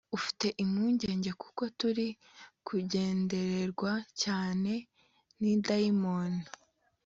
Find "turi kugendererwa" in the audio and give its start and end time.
1.79-3.91